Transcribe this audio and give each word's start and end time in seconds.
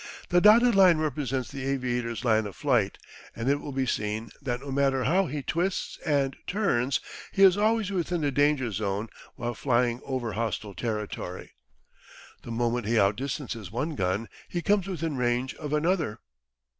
The 0.29 0.41
dotted 0.41 0.73
line 0.73 0.97
represents 0.97 1.51
the 1.51 1.63
aviator's 1.63 2.25
line 2.25 2.47
of 2.47 2.55
flight, 2.55 2.97
and 3.35 3.47
it 3.51 3.61
will 3.61 3.71
be 3.71 3.85
seen 3.85 4.31
that 4.41 4.61
no 4.61 4.71
matter 4.71 5.03
how 5.03 5.27
he 5.27 5.43
twists 5.43 5.99
and 6.03 6.35
turns 6.47 6.99
he 7.31 7.43
is 7.43 7.55
always 7.55 7.91
within 7.91 8.21
the 8.21 8.31
danger 8.31 8.71
zone 8.71 9.09
while 9.35 9.53
flying 9.53 10.01
over 10.03 10.33
hostile 10.33 10.73
territory. 10.73 11.51
The 12.41 12.49
moment 12.49 12.87
he 12.87 12.95
outdistances 12.95 13.71
one 13.71 13.93
gun 13.93 14.27
he 14.49 14.63
comes 14.63 14.87
within 14.87 15.17
range 15.17 15.53
of 15.53 15.71
another. 15.71 16.17